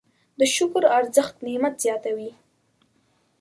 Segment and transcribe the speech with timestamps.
[0.39, 2.29] د شکر ارزښت نعمت زیاتوي.